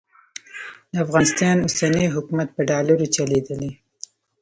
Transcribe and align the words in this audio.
د 0.91 0.93
افغانستان 1.05 1.55
اوسنی 1.65 2.05
حکومت 2.15 2.47
په 2.53 2.61
ډالرو 2.69 3.05
چلېدلی. 3.15 3.71